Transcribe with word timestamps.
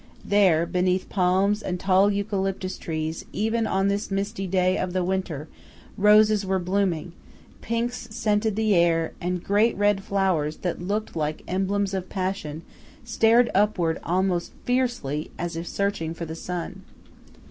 There 0.25 0.65
beneath 0.65 1.09
palms 1.09 1.61
and 1.61 1.79
tall 1.79 2.09
eucalyptus 2.09 2.79
trees 2.79 3.23
even 3.31 3.67
on 3.67 3.87
this 3.87 4.09
misty 4.09 4.47
day 4.47 4.75
of 4.79 4.93
the 4.93 5.03
winter, 5.03 5.47
roses 5.95 6.43
were 6.43 6.57
blooming, 6.57 7.11
pinks 7.61 8.07
scented 8.09 8.55
the 8.55 8.73
air, 8.73 9.11
and 9.21 9.43
great 9.43 9.77
red 9.77 10.03
flowers, 10.03 10.57
that 10.65 10.81
looked 10.81 11.15
like 11.15 11.43
emblems 11.47 11.93
of 11.93 12.09
passion, 12.09 12.63
stared 13.05 13.51
upward 13.53 13.99
almost 14.01 14.53
fiercely, 14.65 15.29
as 15.37 15.55
if 15.55 15.67
searching 15.67 16.15
for 16.15 16.25
the 16.25 16.33
sun. 16.35 16.81